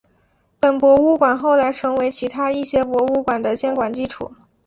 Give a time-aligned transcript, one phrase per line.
[0.59, 4.33] 本博物馆后来成为其他一些博物馆的建馆基础。